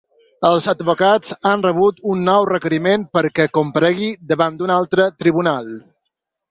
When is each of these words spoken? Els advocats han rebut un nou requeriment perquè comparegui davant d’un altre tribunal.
Els 0.47 0.67
advocats 0.71 1.35
han 1.49 1.65
rebut 1.67 2.01
un 2.13 2.25
nou 2.31 2.47
requeriment 2.51 3.07
perquè 3.19 3.49
comparegui 3.59 4.13
davant 4.35 4.61
d’un 4.63 4.79
altre 4.81 5.11
tribunal. 5.23 5.73